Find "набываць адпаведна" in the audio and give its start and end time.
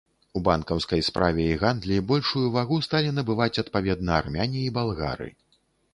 3.19-4.11